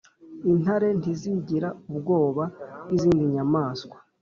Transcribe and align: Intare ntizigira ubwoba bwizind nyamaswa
Intare 0.51 0.87
ntizigira 0.99 1.69
ubwoba 1.89 2.43
bwizind 2.85 3.21
nyamaswa 3.33 3.97